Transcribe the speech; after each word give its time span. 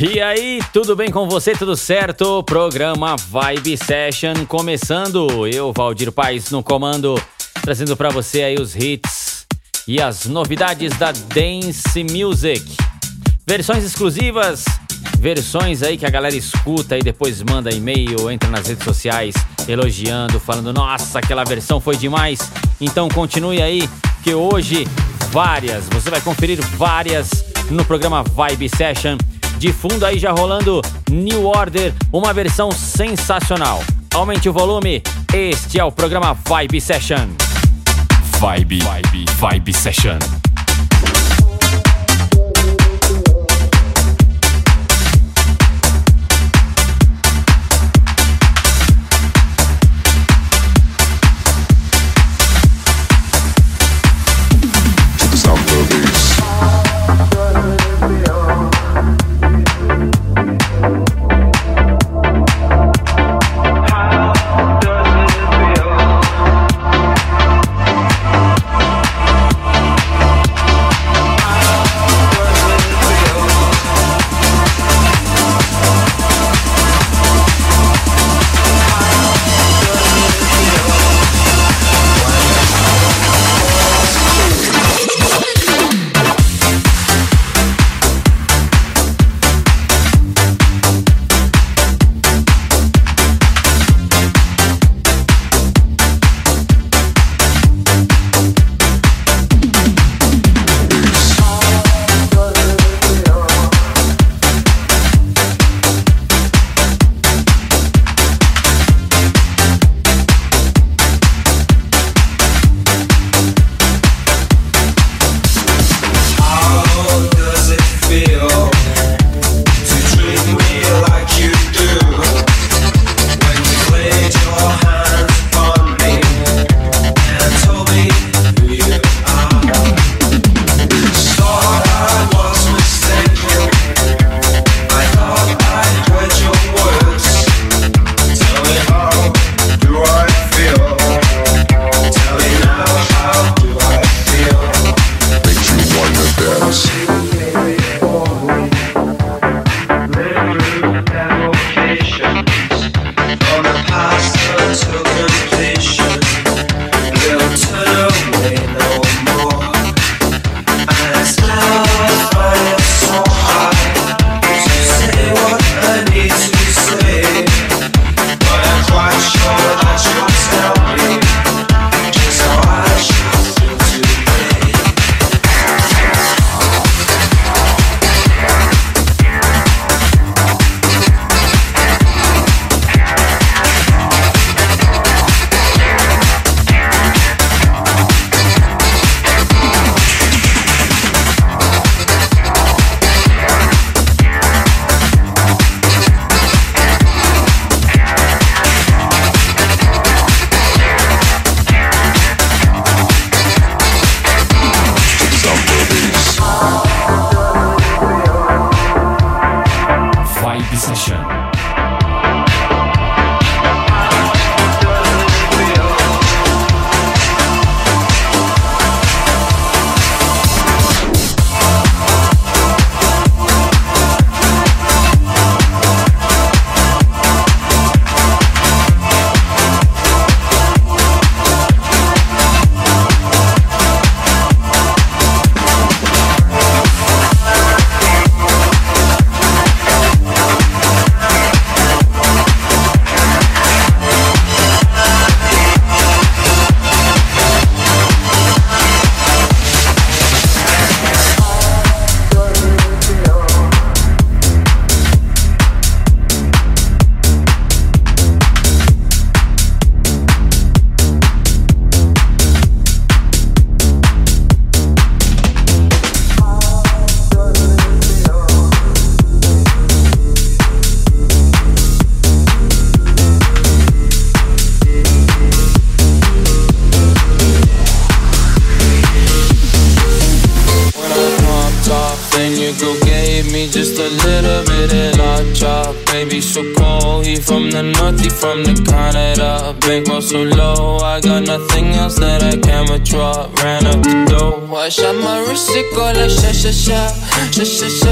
E 0.00 0.20
aí, 0.20 0.60
tudo 0.72 0.94
bem 0.94 1.10
com 1.10 1.28
você? 1.28 1.54
Tudo 1.54 1.76
certo? 1.76 2.40
Programa 2.44 3.16
Vibe 3.16 3.76
Session 3.76 4.46
começando. 4.46 5.44
Eu, 5.48 5.72
Valdir 5.72 6.12
Paz, 6.12 6.52
no 6.52 6.62
comando, 6.62 7.20
trazendo 7.62 7.96
para 7.96 8.08
você 8.08 8.44
aí 8.44 8.54
os 8.60 8.76
hits 8.76 9.44
e 9.88 10.00
as 10.00 10.26
novidades 10.26 10.96
da 10.96 11.10
Dance 11.10 12.04
Music. 12.04 12.64
Versões 13.44 13.82
exclusivas, 13.82 14.66
versões 15.18 15.82
aí 15.82 15.98
que 15.98 16.06
a 16.06 16.10
galera 16.10 16.36
escuta 16.36 16.96
e 16.96 17.02
depois 17.02 17.42
manda 17.42 17.74
e-mail, 17.74 18.30
entra 18.30 18.48
nas 18.48 18.68
redes 18.68 18.84
sociais 18.84 19.34
elogiando, 19.66 20.38
falando: 20.38 20.72
"Nossa, 20.72 21.18
aquela 21.18 21.42
versão 21.42 21.80
foi 21.80 21.96
demais". 21.96 22.38
Então 22.80 23.08
continue 23.08 23.60
aí 23.60 23.90
que 24.22 24.32
hoje 24.32 24.86
várias, 25.32 25.88
você 25.88 26.08
vai 26.08 26.20
conferir 26.20 26.62
várias 26.76 27.30
no 27.68 27.84
programa 27.84 28.22
Vibe 28.22 28.68
Session 28.68 29.18
de 29.58 29.72
fundo 29.72 30.06
aí 30.06 30.18
já 30.18 30.30
rolando 30.30 30.80
New 31.10 31.46
Order, 31.46 31.92
uma 32.12 32.32
versão 32.32 32.70
sensacional. 32.70 33.82
Aumente 34.14 34.48
o 34.48 34.52
volume, 34.52 35.02
este 35.34 35.78
é 35.80 35.84
o 35.84 35.90
programa 35.90 36.34
Vibe 36.34 36.80
Session. 36.80 37.28
Vibe, 38.38 38.78
Vibe, 38.78 39.24
Vibe 39.40 39.72
Session. 39.72 40.37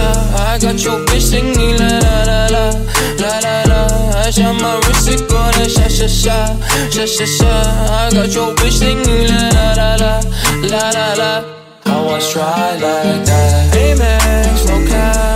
la. 0.07 0.53
I 0.53 0.59
got 0.59 0.83
your 0.85 0.99
bitch 1.07 1.31
singing 1.31 1.77
la 1.79 1.99
la 2.07 2.17
la 2.31 2.41
la 2.55 2.65
la 3.23 3.33
la 3.45 3.57
la. 3.71 3.81
I 4.25 4.31
shot 4.31 4.55
my 4.61 4.77
wrist, 4.87 5.09
it 5.09 5.29
gonna 5.29 5.69
sha 5.69 5.89
sha 5.89 6.07
sha 6.07 6.39
sha 6.91 7.07
sha 7.07 7.27
sha. 7.37 7.53
I 8.01 8.11
got 8.13 8.35
your 8.35 8.55
bitch 8.57 8.79
singing 8.81 9.29
la 9.29 9.43
la 9.59 9.67
la 9.81 9.91
la 10.03 10.13
la 10.73 10.85
la 10.97 11.07
la. 11.21 11.33
I 11.87 12.01
was 12.07 12.33
tried 12.33 12.81
like 12.81 13.25
that. 13.27 13.75
Amex, 13.75 14.67
no 14.69 14.77
cap. 14.91 15.36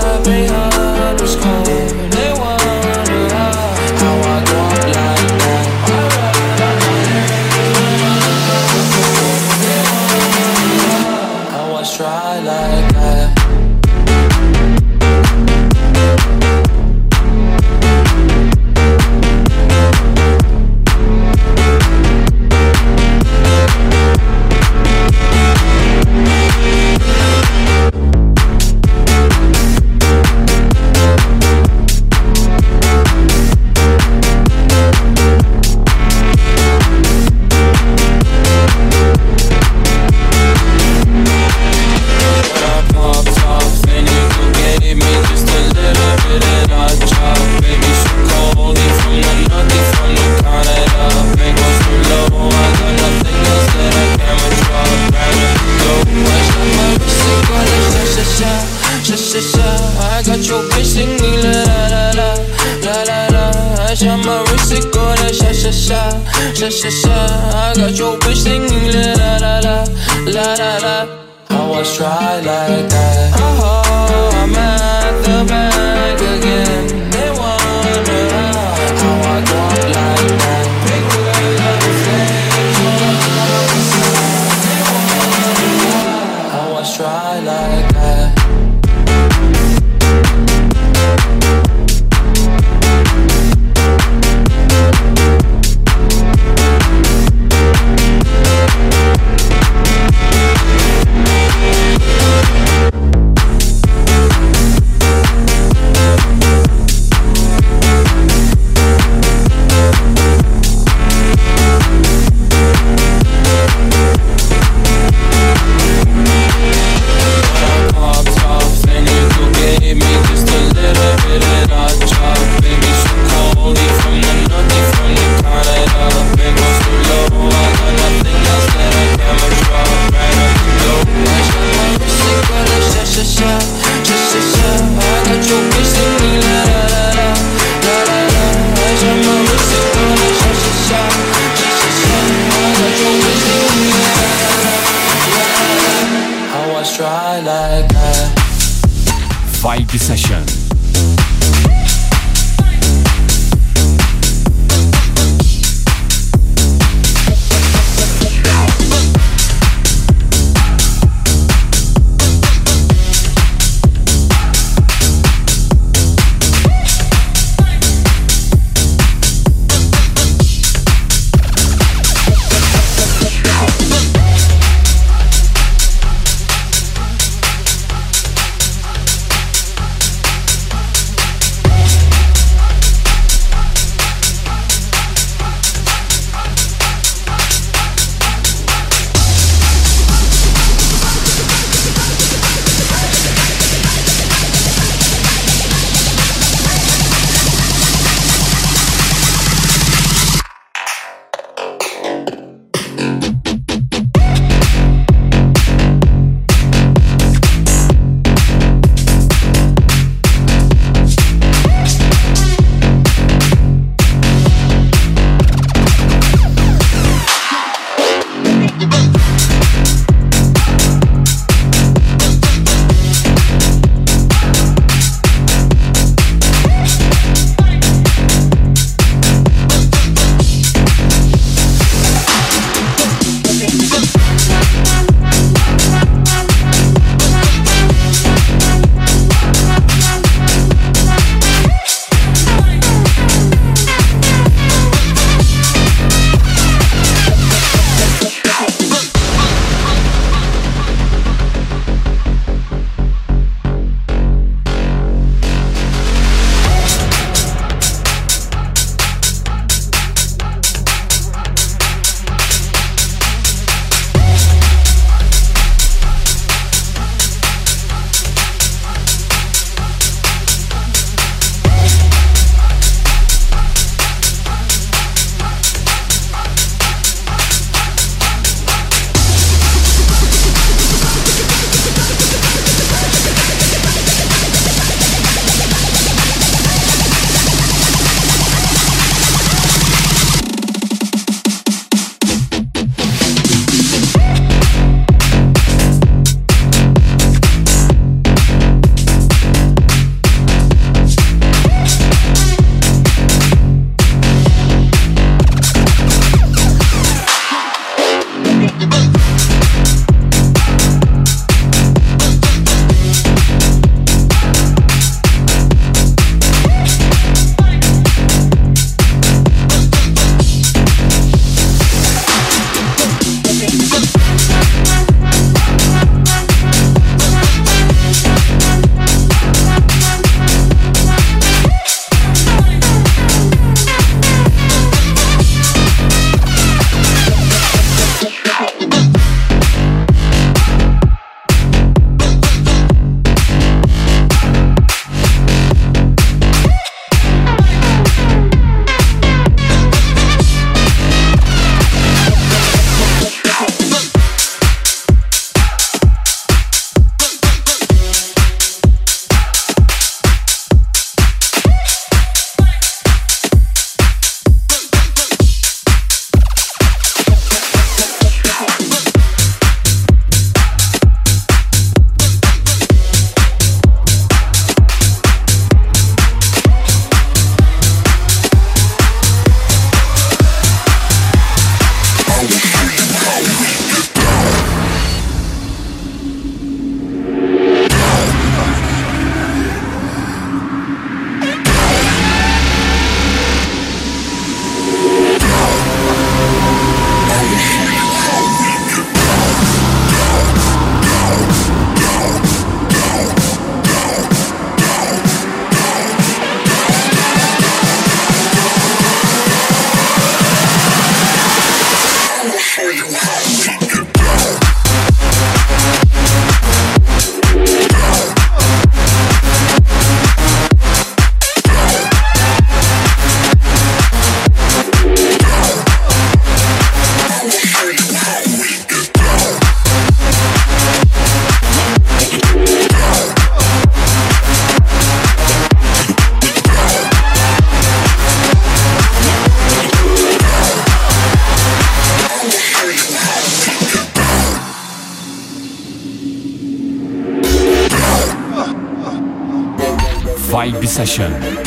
Session. 451.07 451.60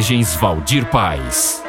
Mixagens 0.00 0.34
Valdir 0.36 0.86
Paz. 0.86 1.59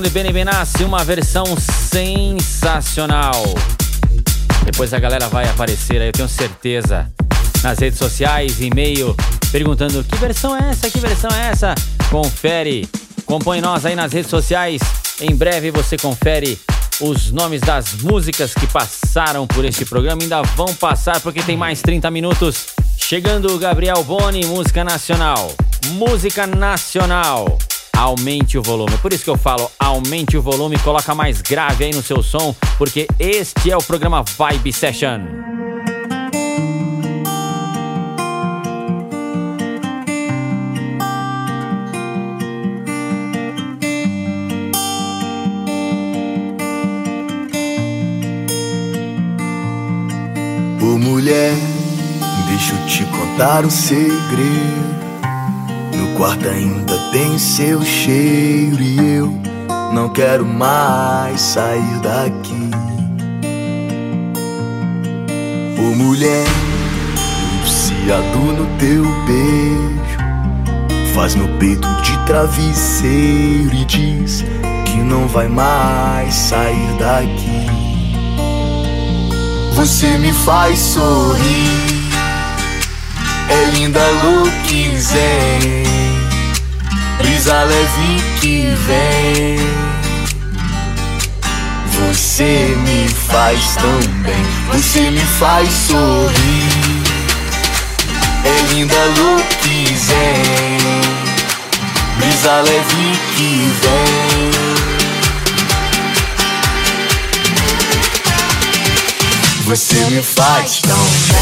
De 0.00 0.10
Benny 0.10 0.32
Benassi, 0.32 0.84
uma 0.84 1.04
versão 1.04 1.44
sensacional. 1.58 3.42
Depois 4.64 4.94
a 4.94 4.98
galera 4.98 5.28
vai 5.28 5.48
aparecer 5.48 6.00
aí, 6.00 6.08
eu 6.08 6.12
tenho 6.12 6.28
certeza, 6.28 7.10
nas 7.62 7.78
redes 7.78 7.98
sociais, 7.98 8.60
e-mail, 8.60 9.14
perguntando 9.52 10.02
que 10.04 10.16
versão 10.16 10.56
é 10.56 10.70
essa, 10.70 10.88
que 10.88 10.98
versão 10.98 11.30
é 11.30 11.48
essa? 11.48 11.74
Confere, 12.10 12.88
acompanhe 13.18 13.60
nós 13.60 13.84
aí 13.84 13.94
nas 13.94 14.12
redes 14.12 14.30
sociais. 14.30 14.80
Em 15.20 15.34
breve 15.34 15.70
você 15.70 15.96
confere 15.96 16.58
os 17.00 17.30
nomes 17.30 17.60
das 17.60 17.94
músicas 17.94 18.54
que 18.54 18.66
passaram 18.66 19.46
por 19.46 19.64
este 19.64 19.84
programa. 19.84 20.22
Ainda 20.22 20.42
vão 20.42 20.74
passar 20.74 21.20
porque 21.20 21.42
tem 21.42 21.56
mais 21.56 21.82
30 21.82 22.10
minutos. 22.10 22.68
Chegando 22.96 23.54
o 23.54 23.58
Gabriel 23.58 24.02
Boni, 24.04 24.46
música 24.46 24.84
nacional. 24.84 25.52
Música 25.96 26.46
nacional 26.46 27.58
aumente 27.96 28.58
o 28.58 28.62
volume. 28.62 28.96
Por 28.98 29.12
isso 29.12 29.24
que 29.24 29.30
eu 29.30 29.38
falo, 29.38 29.70
aumente 29.78 30.36
o 30.36 30.42
volume, 30.42 30.78
coloca 30.78 31.14
mais 31.14 31.40
grave 31.40 31.84
aí 31.84 31.94
no 31.94 32.02
seu 32.02 32.22
som, 32.22 32.54
porque 32.78 33.06
este 33.18 33.70
é 33.70 33.76
o 33.76 33.82
programa 33.82 34.22
Vibe 34.22 34.72
Session. 34.72 35.20
Ô 50.82 50.98
mulher, 50.98 51.54
Deixa 52.60 52.74
eu 52.74 52.86
te 52.86 53.04
contar 53.06 53.64
um 53.64 53.70
segredo. 53.70 55.09
Quarto 56.20 56.50
ainda 56.50 56.98
tem 57.12 57.38
seu 57.38 57.82
cheiro 57.82 58.78
e 58.78 59.16
eu 59.16 59.32
não 59.90 60.10
quero 60.10 60.44
mais 60.44 61.40
sair 61.40 61.98
daqui. 62.02 62.70
Ô 65.78 65.94
mulher, 65.96 66.46
viciado 67.64 68.38
no 68.38 68.66
teu 68.76 69.02
beijo, 69.24 71.14
faz 71.14 71.34
meu 71.34 71.48
peito 71.56 71.88
de 72.02 72.18
travesseiro 72.26 73.74
e 73.74 73.84
diz 73.86 74.44
que 74.84 74.98
não 74.98 75.26
vai 75.26 75.48
mais 75.48 76.34
sair 76.34 76.98
daqui. 76.98 77.66
Você 79.74 80.18
me 80.18 80.34
faz 80.34 80.78
sorrir 80.80 81.90
é 83.48 83.70
linda 83.72 84.00
Zen 84.98 85.89
Brisa 87.22 87.62
leve 87.64 88.22
que 88.40 88.74
vem. 88.86 89.58
Você 92.08 92.74
me 92.78 93.08
faz 93.08 93.76
tão 93.76 94.00
bem 94.22 94.44
Você 94.72 95.10
me 95.10 95.20
faz 95.20 95.68
sorrir. 95.70 97.02
É 98.44 98.62
linda 98.72 98.94
Luke 99.18 99.96
Zen 99.96 100.78
Brisa 102.16 102.60
leve 102.62 103.18
que 103.36 103.72
vem. 103.82 104.50
Você 109.66 109.96
me 110.10 110.22
faz 110.22 110.80
tão 110.80 110.96
bem 111.28 111.40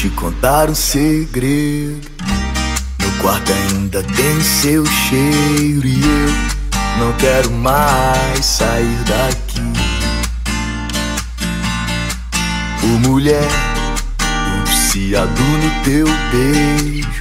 te 0.00 0.08
contar 0.08 0.70
um 0.70 0.74
segredo. 0.74 2.00
No 3.00 3.12
quarto 3.20 3.52
ainda 3.52 4.02
tem 4.02 4.40
seu 4.40 4.86
cheiro 4.86 5.86
e 5.86 6.00
eu 6.00 7.04
não 7.04 7.12
quero 7.18 7.50
mais 7.50 8.42
sair 8.42 8.96
daqui. 9.06 9.60
Ô 12.82 12.86
mulher, 13.06 13.46
viciado 14.64 15.42
no 15.42 15.84
teu 15.84 16.06
beijo, 16.32 17.20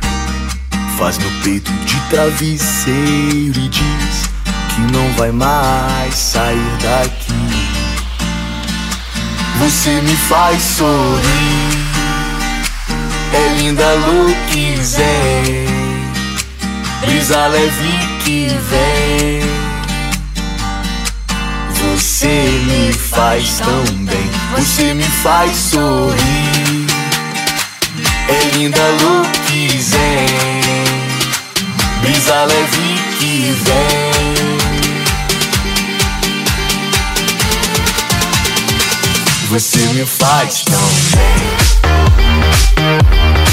faz 0.97 1.17
meu 1.17 1.31
peito 1.43 1.73
de 1.73 1.99
travesseiro 2.09 3.59
e 3.59 3.67
diz 3.67 4.29
que 4.73 4.81
não 4.93 5.11
vai 5.17 5.33
mais 5.33 6.15
sair 6.15 6.77
daqui. 6.81 7.33
Você 9.59 9.99
me 9.99 10.15
faz 10.15 10.61
sorrir 10.61 11.78
É 13.33 13.53
linda 13.57 13.93
Luke 13.93 14.83
Zen 14.83 15.67
Brisa 17.01 17.47
leve 17.47 17.99
que 18.23 18.47
vem. 18.69 19.41
Você 21.95 22.27
me 22.65 22.93
faz 22.93 23.57
tão 23.59 23.83
bem 24.05 24.31
Você 24.55 24.93
me 24.93 25.03
faz 25.03 25.55
sorrir. 25.55 26.87
É 28.27 28.57
linda 28.57 28.81
Luke 29.01 29.81
Zen 29.81 30.69
Brisa 32.01 32.45
leve 32.45 32.99
que 33.19 33.55
vem. 33.63 34.09
Você 39.49 39.79
me 39.79 40.05
faz 40.05 40.63
tão 40.63 40.79
bem. 41.15 41.58
Thank 42.89 43.37
you. 43.37 43.48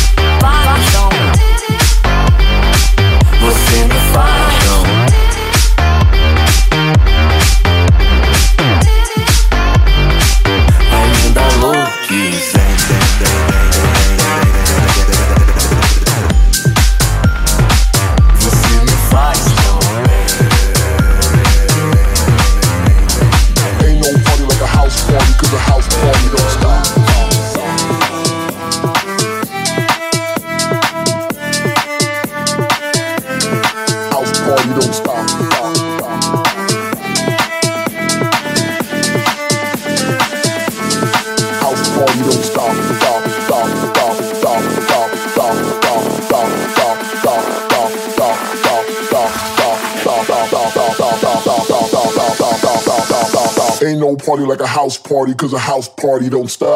House 55.87 55.95
party 55.95 56.29
don't 56.29 56.49
stop. 56.49 56.76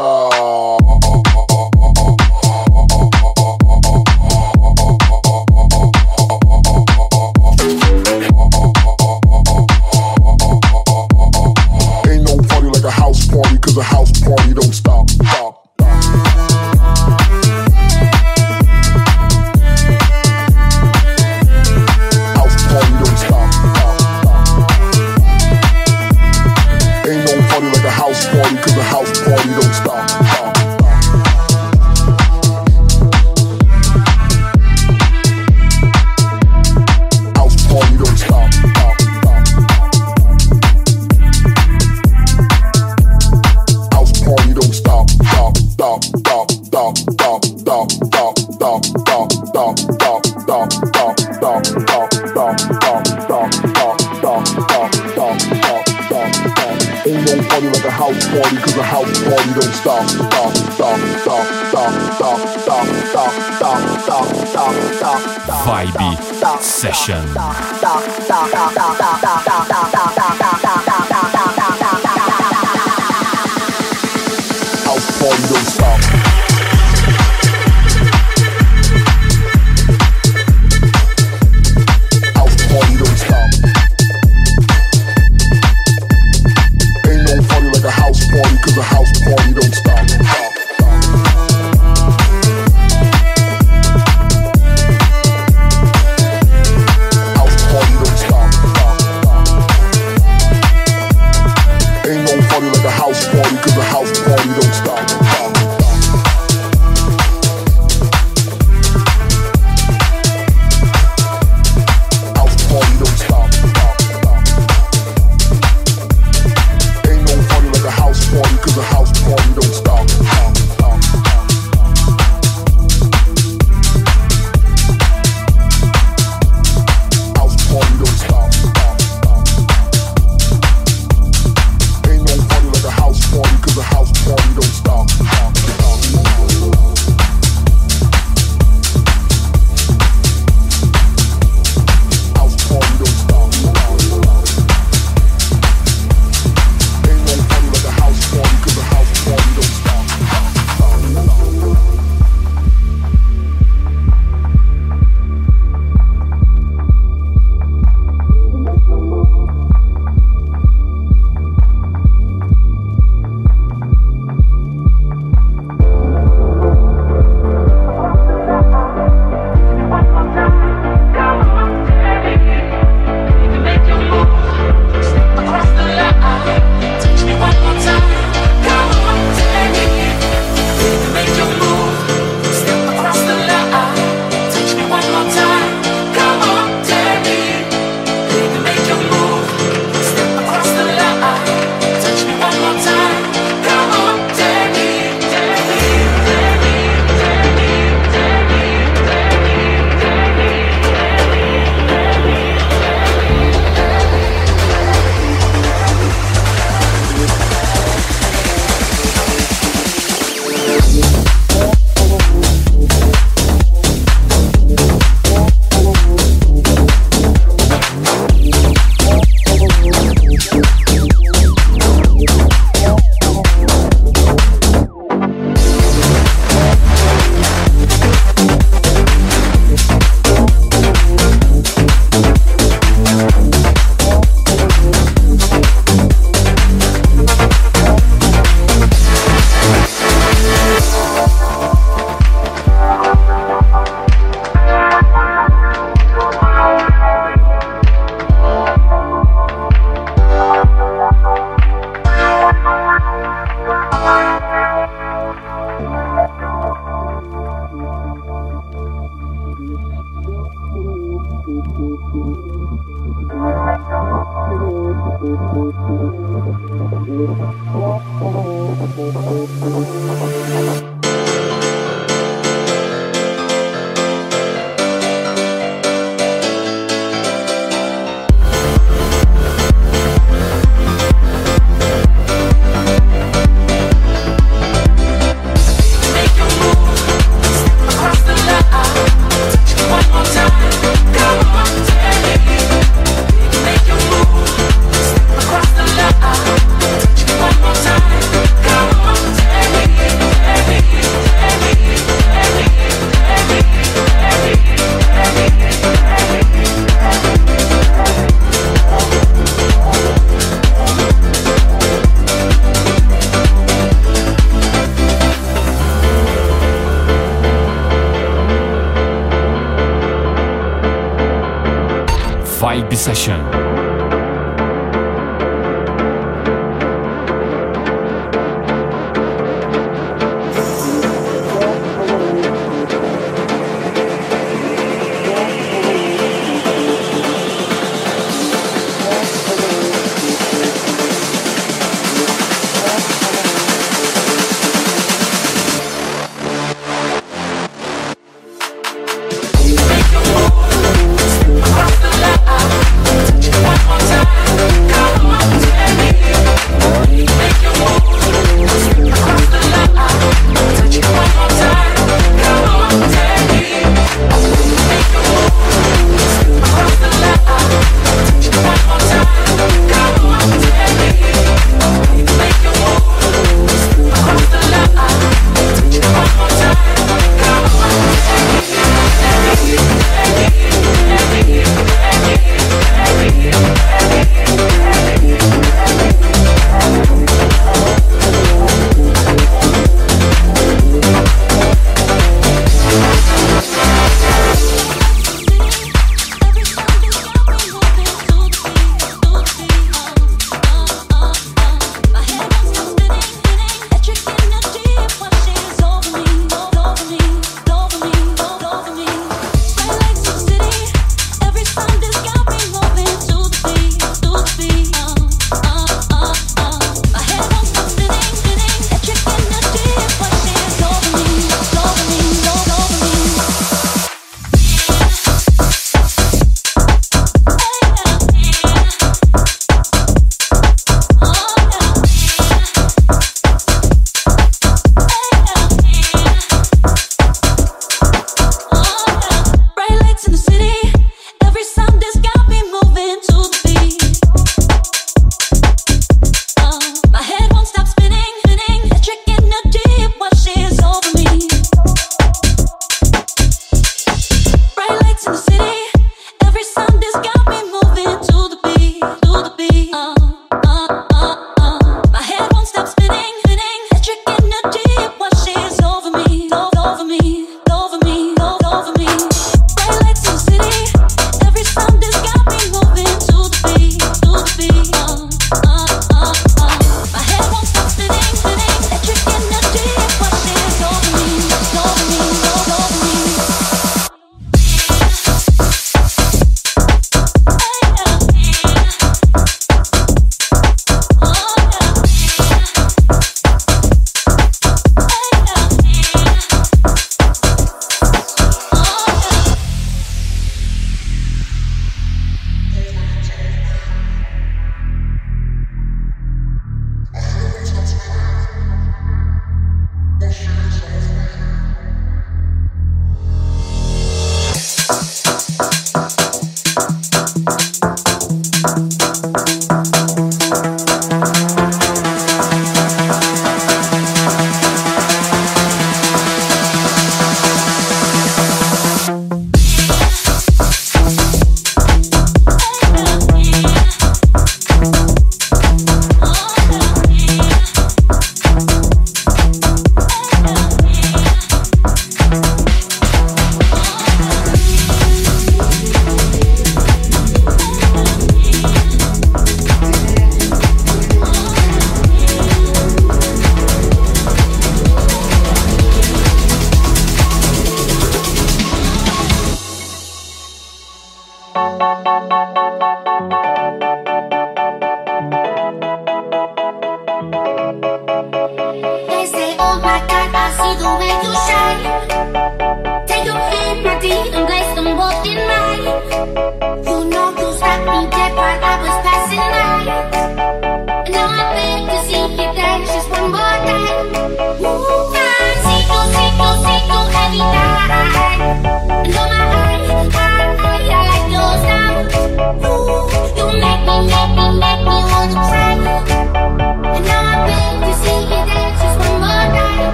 Party 57.61 57.79
like 57.79 57.85
a 57.85 57.91
house 57.91 58.29
party, 58.29 58.57
cause 58.57 58.77
a 58.77 58.83
house 58.83 59.25
party 59.25 59.53
don't 59.53 59.75
stop. 59.75 60.09
Stop. 60.09 60.57
Stop. 60.57 60.99
Stop. 61.21 61.47
Stop. 61.69 61.93
Stop. 62.15 62.39
Stop. 62.39 62.41
Stop. 62.71 63.33
Stop. 63.53 63.81
Stop. 64.01 64.27
Stop. 64.47 64.73
Stop. 64.95 65.21
Stop. 65.43 65.67
Vibe 65.67 66.63
Session. 66.63 67.25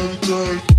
I'm 0.00 0.16
tired. 0.22 0.69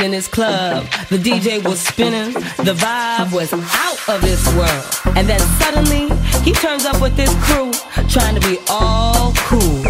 in 0.00 0.12
his 0.12 0.28
club. 0.28 0.86
The 1.10 1.18
DJ 1.18 1.62
was 1.62 1.80
spinning, 1.80 2.32
the 2.64 2.74
vibe 2.74 3.32
was 3.32 3.52
out 3.52 3.98
of 4.08 4.22
this 4.22 4.46
world. 4.54 5.16
And 5.16 5.28
then 5.28 5.40
suddenly, 5.60 6.08
he 6.42 6.52
turns 6.52 6.84
up 6.84 7.00
with 7.00 7.16
his 7.16 7.32
crew, 7.44 7.72
trying 8.08 8.34
to 8.34 8.40
be 8.48 8.58
all 8.70 9.32
cool. 9.48 9.82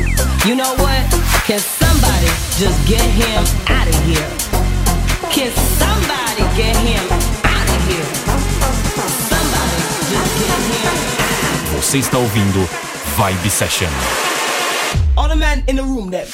You 0.47 0.57
know 0.57 0.75
what? 0.83 1.03
Can 1.47 1.61
somebody 1.61 2.27
just 2.59 2.79
get 2.89 3.03
him 3.03 3.45
out 3.69 3.87
of 3.87 3.95
here? 4.05 4.29
Can 5.31 5.51
somebody 5.79 6.43
get 6.57 6.77
him 6.77 7.05
out 7.45 7.69
of 7.71 7.81
here? 7.87 8.09
Somebody 9.31 9.79
just 10.11 10.33
get 10.43 10.59
him 10.73 10.91
out 11.21 11.39
of 11.39 11.71
here. 11.71 11.81
Você 11.81 11.99
está 11.99 12.19
ouvindo 12.19 12.69
Vibe 13.17 13.51
Session. 13.51 13.91
All 15.17 15.29
the 15.29 15.37
men 15.37 15.63
in 15.69 15.77
the 15.77 15.83
room 15.85 16.11
that 16.11 16.27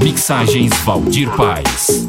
Mixagens 0.00 0.74
Valdir 0.84 1.28
Paz. 1.30 2.08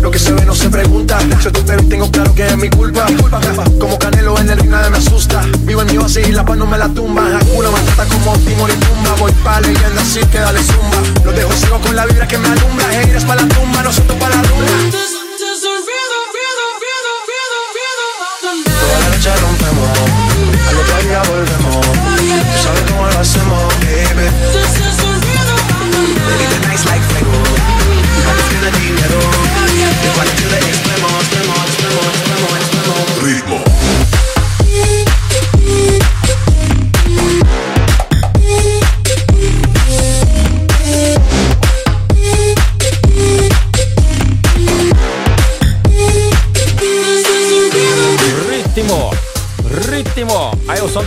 Lo 0.00 0.10
que 0.10 0.18
se 0.18 0.32
ve 0.32 0.44
no 0.44 0.54
se 0.54 0.68
pregunta. 0.68 1.18
Yo 1.42 1.52
te 1.52 1.62
pero 1.62 1.82
tengo 1.84 2.10
claro 2.10 2.34
que 2.34 2.46
es 2.46 2.56
mi 2.56 2.68
culpa. 2.68 3.06
Como 3.78 3.98
Canelo 3.98 4.38
en 4.38 4.50
el 4.50 4.58
ring 4.58 4.70
nadie 4.70 4.90
me 4.90 4.98
asusta. 4.98 5.42
Vivo 5.60 5.82
en 5.82 5.88
mi 5.88 5.98
oasis 5.98 6.28
y 6.28 6.32
la 6.32 6.44
paz 6.44 6.56
no 6.56 6.66
me 6.66 6.78
la 6.78 6.88
tumba. 6.88 7.22
Hakuna 7.36 7.70
Matata 7.70 8.04
como 8.06 8.38
Timor 8.38 8.70
y 8.70 8.74
Tumba 8.74 9.14
Voy 9.18 9.32
pa' 9.44 9.60
leyenda 9.60 10.02
así 10.02 10.20
que 10.26 10.38
dale 10.38 10.60
zumba. 10.62 10.98
Los 11.24 11.34
dejo 11.34 11.52
ciego 11.52 11.78
con 11.80 11.94
la 11.96 12.06
vibra 12.06 12.26
que 12.26 12.38
me 12.38 12.48
alumbra. 12.48 12.86
Haters 12.88 13.24
pa' 13.24 13.36
la 13.36 13.48
tumba, 13.48 13.82
nosotros 13.82 14.18
pa' 14.18 14.28
la 14.28 14.36
luna 14.36 14.72
Toda 18.80 19.08
la 19.08 19.36
rompemos. 19.36 19.98
Al 20.68 20.76
otro 20.76 21.02
día 21.02 21.22
volvemos. 21.22 21.86
Sabes 22.62 22.82
cómo 22.88 23.06
lo 23.06 23.18
hacemos, 23.18 23.74
Baby, 23.80 24.28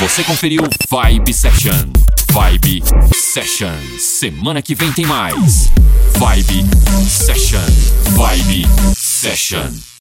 Você 0.00 0.24
conferiu 0.24 0.62
Vibe 0.90 1.32
Session. 1.32 1.92
Vibe 2.32 2.82
Session. 3.14 3.78
Semana 4.00 4.60
que 4.60 4.74
vem 4.74 4.90
tem 4.92 5.06
mais. 5.06 5.70
Vibe 6.18 6.64
Session. 7.06 7.60
Vibe 8.16 8.66
Session. 8.96 9.82